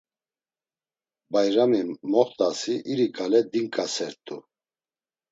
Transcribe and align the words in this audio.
Bayrami 1.31 1.81
moxt̆asi 2.11 2.75
iri 2.91 3.07
ǩale 3.15 3.41
dinǩasert̆u. 3.51 4.37